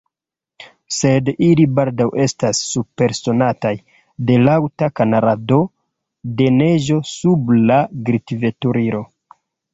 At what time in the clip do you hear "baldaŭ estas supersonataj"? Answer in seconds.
1.79-3.73